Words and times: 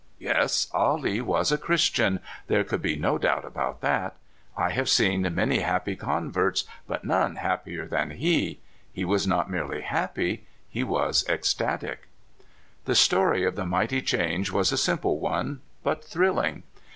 Yes, 0.17 0.65
Ah 0.73 0.95
Lee 0.95 1.21
was 1.21 1.51
a 1.51 1.59
Christian; 1.59 2.21
there 2.47 2.63
could 2.63 2.81
be 2.81 2.95
no 2.95 3.19
doubt 3.19 3.45
about 3.45 3.81
that. 3.81 4.15
I 4.57 4.71
have 4.71 4.89
seen 4.89 5.31
many 5.35 5.59
happy 5.59 5.95
con 5.95 6.31
verts, 6.31 6.63
but 6.87 7.03
none 7.03 7.35
happier 7.35 7.85
than 7.85 8.09
he. 8.09 8.61
He 8.91 9.05
was 9.05 9.27
not 9.27 9.47
merely 9.47 9.81
happy 9.81 10.47
he 10.67 10.83
was 10.83 11.23
ecstatic. 11.29 12.07
The 12.85 12.95
story 12.95 13.43
of 13.45 13.55
the 13.55 13.67
mighty 13.67 14.01
change 14.01 14.49
was 14.51 14.71
a 14.71 14.75
simple 14.77 15.19
one, 15.19 15.61
but 15.83 16.03
thrilling. 16.03 16.63